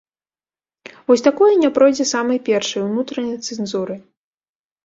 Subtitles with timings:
[1.11, 3.95] Вось такое не пройдзе самай першай, унутранай, цэнзуры.